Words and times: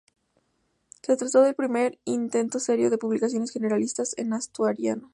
Se 1.03 1.15
trató 1.15 1.43
del 1.43 1.53
primer 1.53 1.99
intento 2.05 2.57
serio 2.57 2.89
de 2.89 2.97
publicación 2.97 3.47
generalista 3.47 4.01
en 4.17 4.33
asturiano. 4.33 5.09